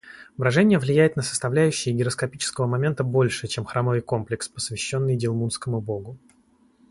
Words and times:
Брожение 0.35 0.79
влияет 0.79 1.15
на 1.15 1.21
составляющие 1.21 1.93
гироскопического 1.93 2.65
момента 2.65 3.03
больше, 3.03 3.45
чем 3.45 3.65
храмовый 3.65 4.01
комплекс, 4.01 4.49
посвященный 4.49 5.15
дилмунскому 5.15 5.79
богу 5.79 6.17